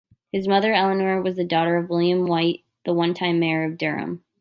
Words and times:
His 0.31 0.47
mother, 0.47 0.73
Elanor, 0.73 1.21
was 1.23 1.35
the 1.35 1.43
daughter 1.45 1.77
of 1.77 1.91
William 1.91 2.25
Wight, 2.25 2.63
the 2.85 2.93
one-time 2.95 3.37
mayor 3.37 3.65
of 3.65 3.77
Durham. 3.77 4.23